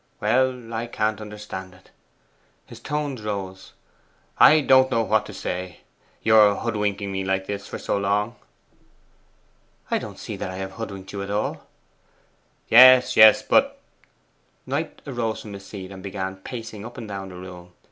[0.19, 1.91] Well, I can't understand it.'
[2.65, 3.73] His tones rose.
[4.39, 5.81] 'I don't know what to say,
[6.23, 8.35] your hoodwinking me like this for so long!'
[9.91, 11.67] 'I don't see that I have hoodwinked you at all.'
[12.67, 13.79] 'Yes, yes, but'
[14.65, 17.73] Knight arose from his seat, and began pacing up and down the room.